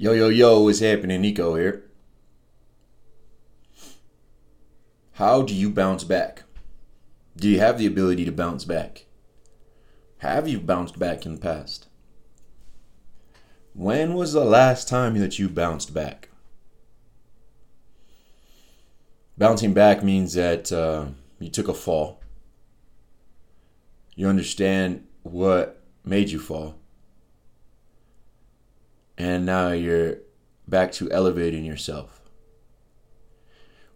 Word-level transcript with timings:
Yo, 0.00 0.12
yo, 0.12 0.28
yo, 0.28 0.60
what's 0.60 0.78
happening? 0.78 1.20
Nico 1.20 1.56
here. 1.56 1.82
How 5.14 5.42
do 5.42 5.52
you 5.52 5.70
bounce 5.70 6.04
back? 6.04 6.44
Do 7.36 7.48
you 7.48 7.58
have 7.58 7.78
the 7.78 7.86
ability 7.88 8.24
to 8.24 8.30
bounce 8.30 8.64
back? 8.64 9.06
Have 10.18 10.46
you 10.46 10.60
bounced 10.60 11.00
back 11.00 11.26
in 11.26 11.34
the 11.34 11.40
past? 11.40 11.88
When 13.74 14.14
was 14.14 14.32
the 14.32 14.44
last 14.44 14.88
time 14.88 15.18
that 15.18 15.40
you 15.40 15.48
bounced 15.48 15.92
back? 15.92 16.28
Bouncing 19.36 19.74
back 19.74 20.04
means 20.04 20.34
that 20.34 20.70
uh, 20.70 21.06
you 21.40 21.50
took 21.50 21.66
a 21.66 21.74
fall. 21.74 22.20
You 24.14 24.28
understand 24.28 25.08
what 25.24 25.82
made 26.04 26.30
you 26.30 26.38
fall 26.38 26.77
and 29.18 29.44
now 29.44 29.72
you're 29.72 30.18
back 30.68 30.92
to 30.92 31.10
elevating 31.10 31.64
yourself. 31.64 32.22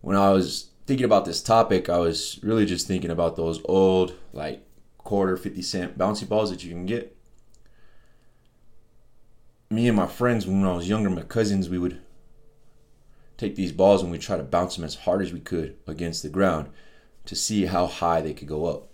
When 0.00 0.16
I 0.16 0.30
was 0.30 0.70
thinking 0.84 1.04
about 1.04 1.24
this 1.24 1.40
topic, 1.40 1.88
I 1.88 1.98
was 1.98 2.40
really 2.42 2.66
just 2.66 2.88
thinking 2.88 3.10
about 3.10 3.36
those 3.36 3.60
old, 3.66 4.14
like 4.32 4.66
quarter, 4.98 5.36
50 5.36 5.62
cent 5.62 5.96
bouncy 5.96 6.28
balls 6.28 6.50
that 6.50 6.64
you 6.64 6.70
can 6.70 6.86
get. 6.86 7.16
Me 9.70 9.86
and 9.86 9.96
my 9.96 10.06
friends, 10.06 10.46
when 10.46 10.64
I 10.64 10.74
was 10.74 10.88
younger, 10.88 11.08
my 11.08 11.22
cousins, 11.22 11.68
we 11.68 11.78
would 11.78 12.00
take 13.38 13.54
these 13.54 13.72
balls 13.72 14.02
and 14.02 14.10
we'd 14.10 14.20
try 14.20 14.36
to 14.36 14.42
bounce 14.42 14.76
them 14.76 14.84
as 14.84 14.96
hard 14.96 15.22
as 15.22 15.32
we 15.32 15.40
could 15.40 15.76
against 15.86 16.22
the 16.22 16.28
ground 16.28 16.68
to 17.26 17.36
see 17.36 17.66
how 17.66 17.86
high 17.86 18.20
they 18.20 18.34
could 18.34 18.48
go 18.48 18.66
up. 18.66 18.88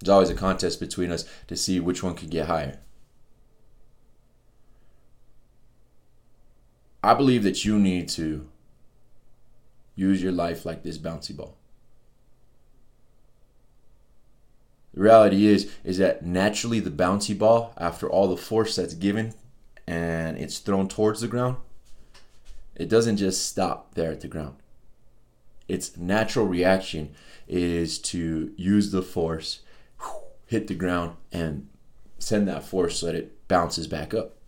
There's 0.00 0.08
always 0.08 0.30
a 0.30 0.34
contest 0.34 0.80
between 0.80 1.12
us 1.12 1.26
to 1.48 1.56
see 1.56 1.78
which 1.80 2.02
one 2.02 2.14
could 2.14 2.30
get 2.30 2.46
higher. 2.46 2.80
I 7.04 7.12
believe 7.12 7.42
that 7.42 7.66
you 7.66 7.78
need 7.78 8.08
to 8.10 8.48
use 9.94 10.22
your 10.22 10.32
life 10.32 10.64
like 10.64 10.82
this 10.82 10.96
bouncy 10.96 11.36
ball. 11.36 11.54
The 14.94 15.02
reality 15.02 15.46
is 15.46 15.70
is 15.84 15.98
that 15.98 16.24
naturally 16.24 16.80
the 16.80 16.90
bouncy 16.90 17.36
ball 17.36 17.74
after 17.76 18.08
all 18.08 18.28
the 18.28 18.38
force 18.38 18.76
that's 18.76 18.94
given 18.94 19.34
and 19.86 20.38
it's 20.38 20.58
thrown 20.60 20.88
towards 20.88 21.20
the 21.20 21.28
ground, 21.28 21.58
it 22.74 22.88
doesn't 22.88 23.18
just 23.18 23.46
stop 23.46 23.94
there 23.94 24.10
at 24.10 24.22
the 24.22 24.28
ground. 24.28 24.56
Its 25.68 25.98
natural 25.98 26.46
reaction 26.46 27.14
is 27.46 27.98
to 27.98 28.54
use 28.56 28.92
the 28.92 29.02
force, 29.02 29.60
hit 30.46 30.68
the 30.68 30.74
ground 30.74 31.16
and 31.30 31.68
send 32.18 32.48
that 32.48 32.64
force 32.64 33.00
so 33.00 33.06
that 33.06 33.14
it 33.14 33.46
bounces 33.46 33.86
back 33.86 34.14
up. 34.14 34.38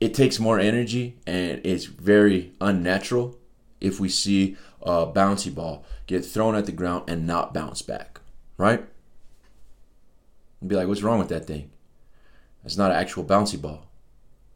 It 0.00 0.14
takes 0.14 0.40
more 0.40 0.58
energy 0.58 1.18
and 1.26 1.60
it's 1.62 1.84
very 1.84 2.52
unnatural 2.60 3.38
if 3.80 4.00
we 4.00 4.08
see 4.08 4.56
a 4.82 5.06
bouncy 5.06 5.54
ball 5.54 5.84
get 6.06 6.24
thrown 6.24 6.54
at 6.54 6.66
the 6.66 6.72
ground 6.72 7.04
and 7.08 7.26
not 7.26 7.52
bounce 7.52 7.82
back, 7.82 8.20
right? 8.56 8.84
And 10.60 10.68
be 10.68 10.74
like, 10.74 10.88
what's 10.88 11.02
wrong 11.02 11.18
with 11.18 11.28
that 11.28 11.46
thing? 11.46 11.70
It's 12.64 12.78
not 12.78 12.90
an 12.90 12.96
actual 12.96 13.24
bouncy 13.24 13.60
ball. 13.60 13.88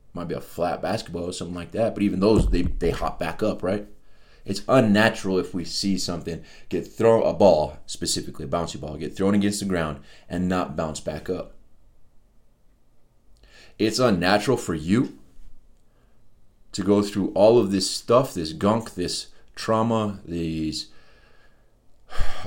It 0.09 0.15
might 0.15 0.28
be 0.28 0.34
a 0.34 0.41
flat 0.41 0.81
basketball 0.81 1.25
or 1.25 1.33
something 1.33 1.55
like 1.55 1.72
that, 1.72 1.95
but 1.95 2.03
even 2.03 2.20
those 2.20 2.48
they, 2.48 2.62
they 2.62 2.91
hop 2.91 3.19
back 3.19 3.42
up, 3.42 3.62
right? 3.62 3.87
It's 4.47 4.62
unnatural 4.69 5.39
if 5.39 5.55
we 5.55 5.65
see 5.65 5.98
something 5.98 6.42
get 6.69 6.87
thrown 6.87 7.27
a 7.27 7.33
ball, 7.33 7.78
specifically 7.87 8.45
a 8.47 8.48
bouncy 8.48 8.81
ball, 8.81 8.97
get 8.97 9.17
thrown 9.17 9.34
against 9.34 9.61
the 9.61 9.67
ground 9.67 10.00
and 10.28 10.48
not 10.48 10.77
bounce 10.77 11.00
back 11.00 11.28
up. 11.28 11.55
It's 13.78 13.98
unnatural 13.98 14.56
for 14.56 14.75
you 14.75 15.19
to 16.75 16.83
go 16.83 17.03
through 17.03 17.29
all 17.35 17.59
of 17.59 17.71
this 17.71 17.89
stuff, 17.89 18.35
this 18.35 18.53
gunk, 18.53 18.95
this 18.95 19.29
trauma, 19.55 20.19
these 20.25 20.89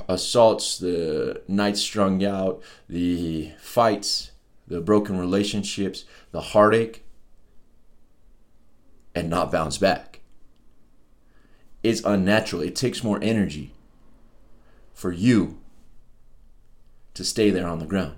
assaults, 0.06 0.78
the 0.78 1.42
nights 1.48 1.80
strung 1.80 2.22
out, 2.22 2.62
the 2.88 3.52
fights, 3.58 4.32
the 4.66 4.82
broken 4.82 5.18
relationships, 5.18 6.04
the 6.30 6.42
heartache, 6.42 7.04
and 9.14 9.30
not 9.30 9.50
bounce 9.50 9.78
back. 9.78 10.20
It's 11.82 12.04
unnatural. 12.04 12.60
It 12.62 12.76
takes 12.76 13.02
more 13.02 13.18
energy 13.22 13.72
for 14.92 15.10
you 15.10 15.58
to 17.14 17.24
stay 17.24 17.48
there 17.48 17.66
on 17.66 17.78
the 17.78 17.86
ground. 17.86 18.16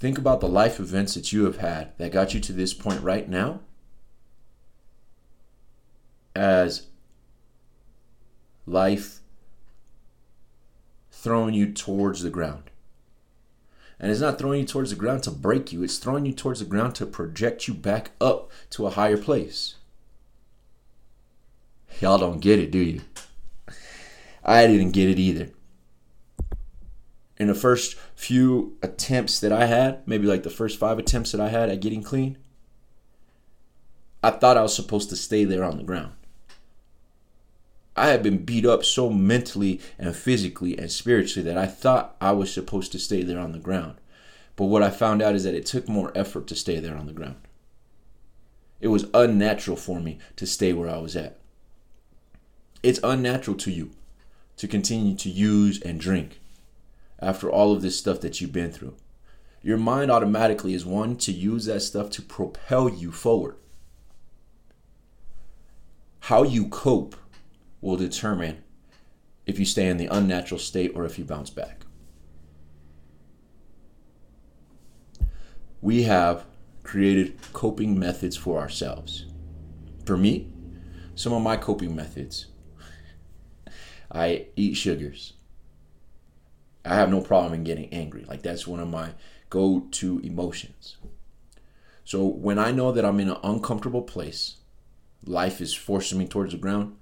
Think 0.00 0.18
about 0.18 0.40
the 0.40 0.48
life 0.48 0.80
events 0.80 1.14
that 1.14 1.32
you 1.32 1.44
have 1.44 1.58
had 1.58 1.96
that 1.98 2.12
got 2.12 2.34
you 2.34 2.40
to 2.40 2.52
this 2.52 2.74
point 2.74 3.02
right 3.02 3.28
now 3.28 3.60
as 6.34 6.86
life 8.66 9.20
throwing 11.10 11.54
you 11.54 11.72
towards 11.72 12.22
the 12.22 12.30
ground. 12.30 12.64
And 13.98 14.10
it's 14.10 14.20
not 14.20 14.38
throwing 14.38 14.60
you 14.60 14.66
towards 14.66 14.90
the 14.90 14.96
ground 14.96 15.22
to 15.22 15.30
break 15.30 15.72
you, 15.72 15.82
it's 15.82 15.98
throwing 15.98 16.26
you 16.26 16.32
towards 16.32 16.58
the 16.58 16.66
ground 16.66 16.96
to 16.96 17.06
project 17.06 17.68
you 17.68 17.74
back 17.74 18.10
up 18.20 18.50
to 18.70 18.86
a 18.86 18.90
higher 18.90 19.16
place. 19.16 19.76
Y'all 22.00 22.18
don't 22.18 22.40
get 22.40 22.58
it, 22.58 22.70
do 22.70 22.78
you? 22.78 23.00
I 24.44 24.66
didn't 24.66 24.90
get 24.90 25.08
it 25.08 25.18
either 25.18 25.50
in 27.38 27.48
the 27.48 27.54
first 27.54 27.96
few 28.14 28.76
attempts 28.82 29.40
that 29.40 29.52
I 29.52 29.66
had, 29.66 30.06
maybe 30.06 30.26
like 30.26 30.42
the 30.42 30.50
first 30.50 30.78
five 30.78 30.98
attempts 30.98 31.32
that 31.32 31.40
I 31.40 31.48
had 31.48 31.68
at 31.68 31.80
getting 31.80 32.02
clean, 32.02 32.38
I 34.22 34.30
thought 34.30 34.56
I 34.56 34.62
was 34.62 34.74
supposed 34.74 35.10
to 35.10 35.16
stay 35.16 35.44
there 35.44 35.64
on 35.64 35.76
the 35.76 35.82
ground. 35.82 36.12
I 37.96 38.08
had 38.08 38.22
been 38.22 38.44
beat 38.44 38.66
up 38.66 38.84
so 38.84 39.10
mentally 39.10 39.80
and 39.98 40.16
physically 40.16 40.76
and 40.78 40.90
spiritually 40.90 41.48
that 41.48 41.58
I 41.58 41.66
thought 41.66 42.16
I 42.20 42.32
was 42.32 42.52
supposed 42.52 42.90
to 42.92 42.98
stay 42.98 43.22
there 43.22 43.38
on 43.38 43.52
the 43.52 43.58
ground. 43.58 43.96
But 44.56 44.66
what 44.66 44.82
I 44.82 44.90
found 44.90 45.22
out 45.22 45.34
is 45.34 45.44
that 45.44 45.54
it 45.54 45.66
took 45.66 45.88
more 45.88 46.12
effort 46.14 46.46
to 46.48 46.56
stay 46.56 46.80
there 46.80 46.96
on 46.96 47.06
the 47.06 47.12
ground. 47.12 47.36
It 48.80 48.88
was 48.88 49.06
unnatural 49.14 49.76
for 49.76 50.00
me 50.00 50.18
to 50.36 50.46
stay 50.46 50.72
where 50.72 50.88
I 50.88 50.98
was 50.98 51.16
at. 51.16 51.38
It's 52.82 53.00
unnatural 53.02 53.56
to 53.58 53.70
you 53.70 53.90
to 54.56 54.68
continue 54.68 55.16
to 55.16 55.30
use 55.30 55.80
and 55.82 55.98
drink 55.98 56.40
after 57.24 57.50
all 57.50 57.72
of 57.72 57.82
this 57.82 57.98
stuff 57.98 58.20
that 58.20 58.40
you've 58.40 58.52
been 58.52 58.70
through. 58.70 58.94
Your 59.62 59.78
mind 59.78 60.10
automatically 60.10 60.74
is 60.74 60.84
one 60.84 61.16
to 61.18 61.32
use 61.32 61.64
that 61.64 61.80
stuff 61.80 62.10
to 62.10 62.22
propel 62.22 62.88
you 62.88 63.10
forward. 63.10 63.56
How 66.20 66.42
you 66.42 66.68
cope 66.68 67.16
will 67.80 67.96
determine 67.96 68.62
if 69.46 69.58
you 69.58 69.64
stay 69.64 69.88
in 69.88 69.96
the 69.96 70.06
unnatural 70.06 70.58
state 70.58 70.92
or 70.94 71.04
if 71.04 71.18
you 71.18 71.24
bounce 71.24 71.50
back. 71.50 71.84
We 75.80 76.04
have 76.04 76.46
created 76.82 77.38
coping 77.52 77.98
methods 77.98 78.36
for 78.36 78.58
ourselves. 78.58 79.26
For 80.06 80.16
me, 80.16 80.50
some 81.14 81.32
of 81.32 81.42
my 81.42 81.56
coping 81.56 81.94
methods 81.94 82.46
I 84.10 84.46
eat 84.56 84.74
sugars. 84.74 85.33
I 86.84 86.94
have 86.94 87.10
no 87.10 87.20
problem 87.20 87.54
in 87.54 87.64
getting 87.64 87.92
angry. 87.92 88.24
Like 88.24 88.42
that's 88.42 88.66
one 88.66 88.80
of 88.80 88.88
my 88.88 89.10
go-to 89.50 90.18
emotions. 90.20 90.96
So 92.04 92.24
when 92.24 92.58
I 92.58 92.70
know 92.70 92.92
that 92.92 93.04
I'm 93.04 93.20
in 93.20 93.30
an 93.30 93.38
uncomfortable 93.42 94.02
place, 94.02 94.56
life 95.24 95.60
is 95.60 95.72
forcing 95.72 96.18
me 96.18 96.26
towards 96.26 96.52
the 96.52 96.58
ground, 96.58 96.96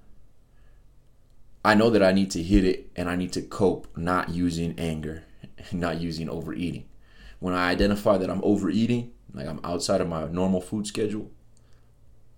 I 1.65 1.75
know 1.75 1.91
that 1.91 2.03
I 2.03 2.13
need 2.13 2.31
to 2.33 2.43
hit 2.43 2.65
it 2.65 2.91
and 2.97 3.09
I 3.09 3.17
need 3.17 3.33
to 3.33 3.43
cope 3.43 3.97
not 3.97 4.31
using 4.31 4.75
anger, 4.79 5.25
not 5.73 6.01
using 6.01 6.29
overeating. 6.29 6.85
When 7.41 7.55
I 7.55 7.71
identify 7.71 8.19
that 8.19 8.31
I'm 8.31 8.43
overeating, 8.45 9.13
like 9.35 9.49
I'm 9.49 9.61
outside 9.65 10.01
of 10.01 10.09
my 10.09 10.27
normal 10.29 10.61
food 10.61 10.87
schedule, 10.87 11.31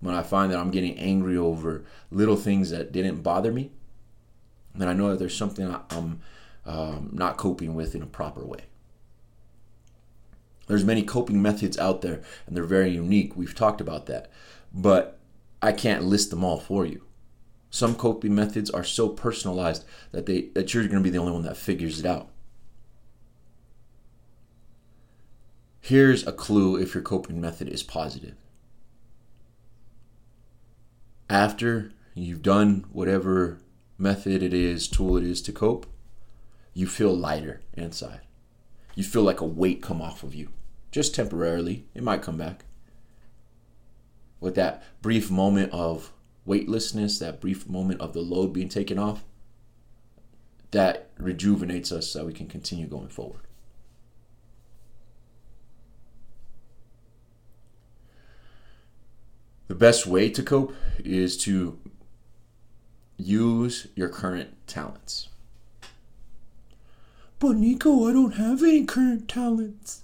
when 0.01 0.15
I 0.15 0.23
find 0.23 0.53
that 0.53 0.59
I'm 0.59 0.71
getting 0.71 0.99
angry 0.99 1.37
over 1.37 1.85
little 2.11 2.37
things 2.37 2.71
that 2.71 2.93
didn't 2.93 3.23
bother 3.23 3.53
me, 3.53 3.73
then 4.75 4.89
I 4.89 4.93
know 4.93 5.11
that 5.11 5.19
there's 5.19 5.37
something 5.37 5.75
I'm 5.91 6.21
um, 6.67 7.11
not 7.13 7.37
coping 7.37 7.75
with 7.75 7.95
in 7.95 8.03
a 8.03 8.07
proper 8.07 8.45
way. 8.45 8.65
There's 10.67 10.85
many 10.85 11.03
coping 11.03 11.43
methods 11.43 11.79
out 11.79 12.01
there, 12.01 12.23
and 12.47 12.57
they're 12.57 12.65
very 12.65 12.91
unique. 12.91 13.37
We've 13.37 13.55
talked 13.55 13.81
about 13.81 14.07
that, 14.07 14.31
but 14.73 15.19
I 15.61 15.73
can't 15.73 16.05
list 16.05 16.31
them 16.31 16.45
all 16.45 16.59
for 16.59 16.87
you. 16.87 17.03
Some 17.71 17.97
coping 17.97 18.35
methods 18.35 18.71
are 18.71 18.85
so 18.85 19.09
personalized 19.09 19.85
that 20.13 20.27
they 20.27 20.49
that 20.55 20.73
you're 20.73 20.85
going 20.85 21.03
to 21.03 21.03
be 21.03 21.11
the 21.11 21.19
only 21.19 21.33
one 21.33 21.43
that 21.43 21.57
figures 21.57 21.99
it 21.99 22.07
out. 22.07 22.29
Here's 25.81 26.27
a 26.27 26.33
clue 26.33 26.81
if 26.81 26.95
your 26.95 27.03
coping 27.03 27.41
method 27.41 27.69
is 27.69 27.83
positive. 27.83 28.37
After 31.29 31.93
you've 32.15 32.43
done 32.43 32.87
whatever 32.91 33.59
method 33.99 34.43
it 34.43 34.55
is, 34.55 34.89
tool 34.89 35.17
it 35.17 35.25
is 35.25 35.43
to 35.43 35.53
cope, 35.53 35.87
you 36.75 36.87
feel 36.89 37.17
lighter 37.17 37.61
inside. 37.73 38.21
You 38.97 39.05
feel 39.05 39.23
like 39.23 39.41
a 39.41 39.47
weight 39.47 39.81
come 39.81 40.03
off 40.03 40.23
of 40.23 40.35
you. 40.35 40.51
Just 40.91 41.15
temporarily. 41.15 41.87
It 41.95 42.03
might 42.03 42.23
come 42.23 42.37
back. 42.37 42.65
With 44.41 44.57
that 44.57 44.83
brief 45.01 45.31
moment 45.31 45.73
of 45.73 46.13
weightlessness, 46.45 47.19
that 47.21 47.41
brief 47.41 47.69
moment 47.69 48.01
of 48.01 48.13
the 48.13 48.21
load 48.21 48.53
being 48.53 48.69
taken 48.69 48.99
off, 48.99 49.25
that 50.73 51.11
rejuvenates 51.19 51.93
us 51.93 52.09
so 52.09 52.27
we 52.27 52.33
can 52.33 52.49
continue 52.49 52.87
going 52.87 53.09
forward. 53.09 53.43
The 59.69 59.75
best 59.75 60.07
way 60.07 60.29
to 60.31 60.43
cope 60.43 60.75
is 60.99 61.37
to 61.39 61.79
use 63.17 63.87
your 63.95 64.09
current 64.09 64.51
talents. 64.67 65.29
But 67.39 67.57
Nico, 67.57 68.09
I 68.09 68.13
don't 68.13 68.37
have 68.37 68.63
any 68.63 68.85
current 68.85 69.29
talents. 69.29 70.03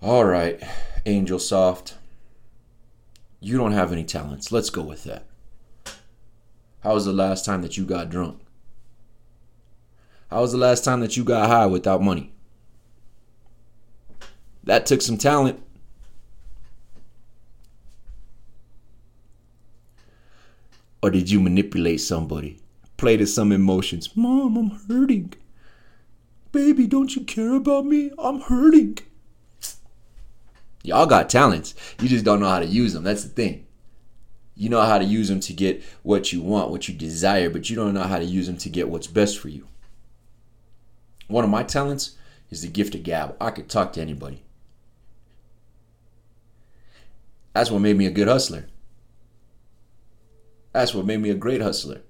All 0.00 0.24
right, 0.24 0.62
Angel 1.04 1.38
Soft. 1.38 1.94
You 3.40 3.56
don't 3.56 3.72
have 3.72 3.92
any 3.92 4.04
talents. 4.04 4.52
Let's 4.52 4.70
go 4.70 4.82
with 4.82 5.04
that. 5.04 5.24
How 6.80 6.94
was 6.94 7.04
the 7.04 7.12
last 7.12 7.44
time 7.44 7.62
that 7.62 7.76
you 7.76 7.84
got 7.84 8.10
drunk? 8.10 8.38
How 10.30 10.40
was 10.40 10.52
the 10.52 10.58
last 10.58 10.84
time 10.84 11.00
that 11.00 11.16
you 11.16 11.24
got 11.24 11.48
high 11.48 11.66
without 11.66 12.02
money? 12.02 12.32
That 14.64 14.86
took 14.86 15.00
some 15.00 15.16
talent. 15.16 15.62
Or 21.02 21.10
did 21.10 21.30
you 21.30 21.40
manipulate 21.40 22.00
somebody? 22.00 22.58
Play 22.96 23.16
to 23.16 23.26
some 23.26 23.52
emotions. 23.52 24.16
Mom, 24.16 24.56
I'm 24.56 24.70
hurting. 24.88 25.34
Baby, 26.52 26.86
don't 26.86 27.14
you 27.14 27.22
care 27.24 27.54
about 27.54 27.84
me? 27.84 28.10
I'm 28.18 28.40
hurting. 28.40 28.98
Y'all 30.82 31.06
got 31.06 31.28
talents. 31.28 31.74
You 32.00 32.08
just 32.08 32.24
don't 32.24 32.40
know 32.40 32.48
how 32.48 32.60
to 32.60 32.66
use 32.66 32.92
them. 32.92 33.04
That's 33.04 33.24
the 33.24 33.28
thing. 33.28 33.66
You 34.54 34.70
know 34.70 34.80
how 34.80 34.98
to 34.98 35.04
use 35.04 35.28
them 35.28 35.40
to 35.40 35.52
get 35.52 35.82
what 36.02 36.32
you 36.32 36.40
want, 36.40 36.70
what 36.70 36.88
you 36.88 36.94
desire, 36.94 37.50
but 37.50 37.68
you 37.68 37.76
don't 37.76 37.92
know 37.92 38.04
how 38.04 38.18
to 38.18 38.24
use 38.24 38.46
them 38.46 38.56
to 38.58 38.70
get 38.70 38.88
what's 38.88 39.06
best 39.06 39.38
for 39.38 39.48
you. 39.48 39.66
One 41.28 41.44
of 41.44 41.50
my 41.50 41.62
talents 41.62 42.16
is 42.50 42.62
the 42.62 42.68
gift 42.68 42.94
of 42.94 43.02
gab. 43.02 43.36
I 43.40 43.50
could 43.50 43.68
talk 43.68 43.92
to 43.94 44.00
anybody. 44.00 44.42
That's 47.52 47.70
what 47.70 47.82
made 47.82 47.96
me 47.96 48.06
a 48.06 48.10
good 48.10 48.28
hustler. 48.28 48.66
That's 50.72 50.94
what 50.94 51.04
made 51.04 51.20
me 51.20 51.30
a 51.30 51.34
great 51.34 51.60
hustler. 51.60 52.02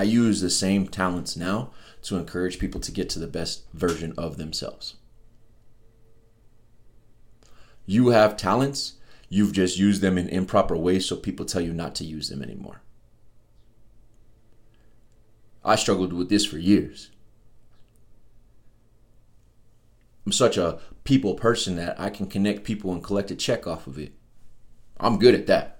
I 0.00 0.04
use 0.04 0.40
the 0.40 0.48
same 0.48 0.88
talents 0.88 1.36
now 1.36 1.72
to 2.04 2.16
encourage 2.16 2.58
people 2.58 2.80
to 2.80 2.90
get 2.90 3.10
to 3.10 3.18
the 3.18 3.26
best 3.26 3.70
version 3.74 4.14
of 4.16 4.38
themselves. 4.38 4.94
You 7.84 8.08
have 8.08 8.38
talents, 8.38 8.94
you've 9.28 9.52
just 9.52 9.78
used 9.78 10.00
them 10.00 10.16
in 10.16 10.26
improper 10.30 10.74
ways, 10.74 11.04
so 11.04 11.16
people 11.16 11.44
tell 11.44 11.60
you 11.60 11.74
not 11.74 11.94
to 11.96 12.06
use 12.06 12.30
them 12.30 12.42
anymore. 12.42 12.80
I 15.62 15.76
struggled 15.76 16.14
with 16.14 16.30
this 16.30 16.46
for 16.46 16.56
years. 16.56 17.10
I'm 20.24 20.32
such 20.32 20.56
a 20.56 20.78
people 21.04 21.34
person 21.34 21.76
that 21.76 22.00
I 22.00 22.08
can 22.08 22.26
connect 22.26 22.64
people 22.64 22.90
and 22.90 23.04
collect 23.04 23.30
a 23.30 23.36
check 23.36 23.66
off 23.66 23.86
of 23.86 23.98
it. 23.98 24.14
I'm 24.98 25.18
good 25.18 25.34
at 25.34 25.46
that. 25.48 25.79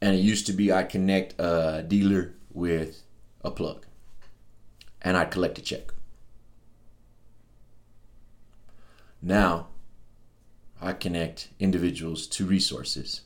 And 0.00 0.14
it 0.14 0.20
used 0.20 0.46
to 0.46 0.52
be 0.52 0.72
I 0.72 0.84
connect 0.84 1.34
a 1.38 1.84
dealer 1.86 2.34
with 2.52 3.02
a 3.42 3.50
plug 3.50 3.84
and 5.02 5.16
I'd 5.16 5.30
collect 5.30 5.58
a 5.58 5.62
check. 5.62 5.92
Now 9.20 9.68
I 10.80 10.92
connect 10.92 11.48
individuals 11.58 12.26
to 12.28 12.46
resources. 12.46 13.22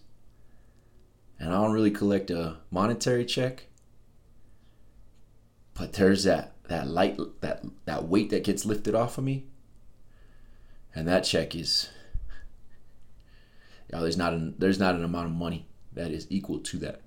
And 1.39 1.51
I 1.51 1.55
don't 1.55 1.73
really 1.73 1.91
collect 1.91 2.31
a 2.31 2.59
monetary 2.71 3.25
check, 3.25 3.65
but 5.75 5.95
there's 5.95 6.25
that 6.25 6.53
that 6.69 6.87
light 6.87 7.19
that 7.41 7.65
that 7.85 8.05
weight 8.05 8.31
that 8.31 8.45
gets 8.45 8.65
lifted 8.65 8.95
off 8.95 9.19
of 9.19 9.25
me. 9.25 9.45
And 10.95 11.09
that 11.09 11.25
check 11.25 11.57
is 11.57 11.91
yeah, 13.91 14.01
there's 14.01 14.17
not 14.17 14.33
an 14.35 14.55
there's 14.57 14.79
not 14.79 14.95
an 14.95 15.03
amount 15.03 15.27
of 15.27 15.33
money 15.33 15.67
that 15.95 16.11
is 16.11 16.27
equal 16.31 16.59
to 16.59 16.79
that. 16.79 17.01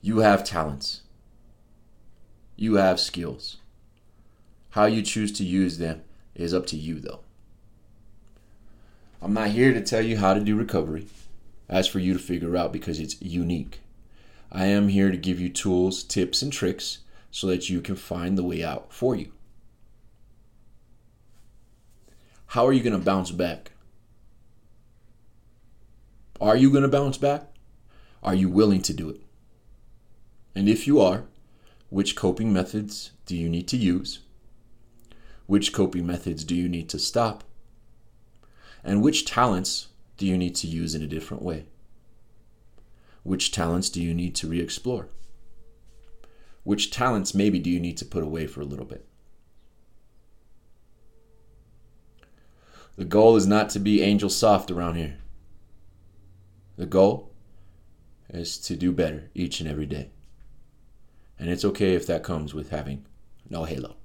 You 0.00 0.18
have 0.18 0.44
talents. 0.44 1.02
You 2.56 2.74
have 2.76 3.00
skills. 3.00 3.58
How 4.70 4.84
you 4.84 5.02
choose 5.02 5.32
to 5.32 5.44
use 5.44 5.78
them 5.78 6.02
is 6.34 6.52
up 6.52 6.66
to 6.66 6.76
you, 6.76 7.00
though. 7.00 7.20
I'm 9.22 9.32
not 9.32 9.48
here 9.48 9.72
to 9.72 9.80
tell 9.80 10.02
you 10.02 10.18
how 10.18 10.34
to 10.34 10.40
do 10.40 10.56
recovery. 10.56 11.06
That's 11.68 11.88
for 11.88 11.98
you 11.98 12.12
to 12.12 12.18
figure 12.18 12.56
out 12.56 12.72
because 12.72 13.00
it's 13.00 13.20
unique. 13.20 13.80
I 14.52 14.66
am 14.66 14.88
here 14.88 15.10
to 15.10 15.16
give 15.16 15.40
you 15.40 15.48
tools, 15.48 16.02
tips, 16.02 16.42
and 16.42 16.52
tricks 16.52 16.98
so 17.30 17.46
that 17.48 17.68
you 17.68 17.80
can 17.80 17.96
find 17.96 18.38
the 18.38 18.44
way 18.44 18.62
out 18.62 18.92
for 18.92 19.16
you. 19.16 19.32
How 22.48 22.66
are 22.66 22.72
you 22.72 22.82
going 22.82 22.98
to 22.98 23.04
bounce 23.04 23.30
back? 23.30 23.72
Are 26.40 26.56
you 26.56 26.70
going 26.70 26.82
to 26.82 26.88
bounce 26.88 27.16
back? 27.16 27.44
Are 28.22 28.34
you 28.34 28.48
willing 28.48 28.82
to 28.82 28.92
do 28.92 29.08
it? 29.08 29.20
And 30.54 30.68
if 30.68 30.86
you 30.86 31.00
are, 31.00 31.24
which 31.88 32.16
coping 32.16 32.52
methods 32.52 33.12
do 33.24 33.36
you 33.36 33.48
need 33.48 33.68
to 33.68 33.76
use? 33.76 34.20
Which 35.46 35.72
coping 35.72 36.06
methods 36.06 36.44
do 36.44 36.54
you 36.54 36.68
need 36.68 36.88
to 36.90 36.98
stop? 36.98 37.44
And 38.84 39.02
which 39.02 39.24
talents 39.24 39.88
do 40.16 40.26
you 40.26 40.36
need 40.36 40.54
to 40.56 40.66
use 40.66 40.94
in 40.94 41.02
a 41.02 41.06
different 41.06 41.42
way? 41.42 41.66
Which 43.22 43.50
talents 43.50 43.88
do 43.88 44.02
you 44.02 44.14
need 44.14 44.34
to 44.36 44.48
re 44.48 44.60
explore? 44.60 45.08
Which 46.64 46.90
talents 46.90 47.34
maybe 47.34 47.58
do 47.58 47.70
you 47.70 47.80
need 47.80 47.96
to 47.98 48.04
put 48.04 48.24
away 48.24 48.46
for 48.46 48.60
a 48.60 48.64
little 48.64 48.84
bit? 48.84 49.06
The 52.96 53.04
goal 53.04 53.36
is 53.36 53.46
not 53.46 53.70
to 53.70 53.78
be 53.78 54.02
angel 54.02 54.30
soft 54.30 54.70
around 54.70 54.96
here. 54.96 55.16
The 56.76 56.86
goal 56.86 57.32
is 58.28 58.58
to 58.58 58.76
do 58.76 58.92
better 58.92 59.30
each 59.34 59.60
and 59.60 59.68
every 59.68 59.86
day. 59.86 60.10
And 61.38 61.50
it's 61.50 61.64
okay 61.64 61.94
if 61.94 62.06
that 62.06 62.22
comes 62.22 62.54
with 62.54 62.70
having 62.70 63.06
no 63.48 63.64
halo. 63.64 63.96